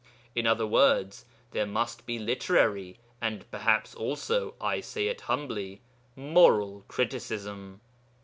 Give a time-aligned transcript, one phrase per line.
[0.33, 5.81] In other words, there must be literary and perhaps also (I say it humbly)
[6.15, 7.81] moral criticism.